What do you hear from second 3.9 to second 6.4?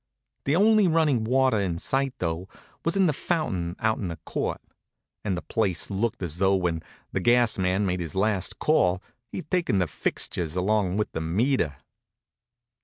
in the court, and the place looked as